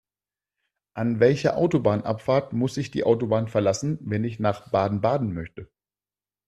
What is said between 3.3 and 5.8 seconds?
verlassen, wenn ich nach Baden-Baden möchte?